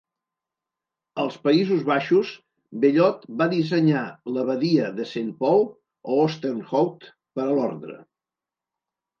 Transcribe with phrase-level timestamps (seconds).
[1.23, 2.31] Als Països Baixos,
[2.85, 4.03] Bellot va dissenyar
[4.37, 5.63] l'abadia de Saint Paul,
[6.17, 7.07] Oosterhout,
[7.39, 8.01] per a l'ordre.